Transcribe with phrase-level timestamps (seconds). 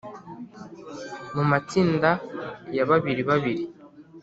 [1.35, 2.09] mu matsinda
[2.75, 3.63] ya babiri babiri